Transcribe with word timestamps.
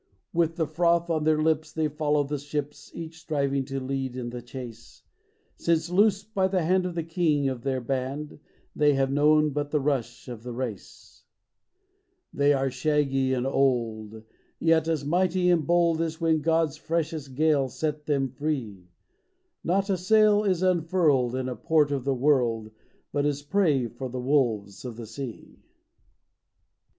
With 0.33 0.55
the 0.55 0.65
froth 0.65 1.11
on 1.11 1.25
their 1.25 1.39
lips 1.39 1.71
they 1.71 1.87
follow 1.87 2.23
the 2.23 2.39
ships, 2.39 2.91
Each 2.95 3.19
striving 3.19 3.63
to 3.65 3.79
lead 3.79 4.15
in 4.15 4.31
the 4.31 4.41
chase; 4.41 5.03
Since 5.57 5.91
loosed 5.91 6.33
by 6.33 6.47
the 6.47 6.63
hand 6.63 6.87
of 6.87 6.95
the 6.95 7.03
King 7.03 7.47
of 7.47 7.61
their 7.61 7.79
band 7.81 8.39
They 8.75 8.95
have 8.95 9.11
known 9.11 9.51
but 9.51 9.69
the 9.69 9.79
rush 9.79 10.27
of 10.27 10.41
the 10.41 10.53
race. 10.53 11.23
They 12.33 12.51
are 12.51 12.71
shaggy 12.71 13.31
and 13.35 13.45
old, 13.45 14.23
yet 14.59 14.87
as 14.87 15.05
mighty 15.05 15.51
and 15.51 15.67
bold 15.67 16.01
As 16.01 16.19
when 16.19 16.41
God's 16.41 16.77
freshest 16.77 17.35
gale 17.35 17.69
set 17.69 18.07
them 18.07 18.27
free; 18.27 18.87
Not 19.63 19.87
a 19.91 19.97
sail 19.97 20.43
is 20.43 20.63
unfurled 20.63 21.35
in 21.35 21.47
a 21.47 21.55
port 21.55 21.91
of 21.91 22.05
the 22.05 22.15
world 22.15 22.71
But 23.11 23.27
is 23.27 23.43
prey 23.43 23.87
for 23.87 24.09
the 24.09 24.19
wolves 24.19 24.83
of 24.83 24.95
the 24.95 25.05
Sea! 25.05 25.59